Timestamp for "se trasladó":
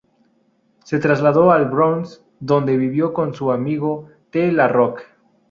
0.83-1.51